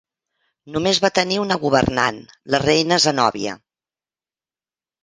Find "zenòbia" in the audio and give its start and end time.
3.07-3.57